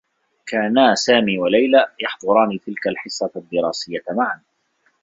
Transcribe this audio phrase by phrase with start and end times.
[0.45, 4.41] كانا سامي و ليلى يحضران تلك الحصّة الدّراسيّة معا.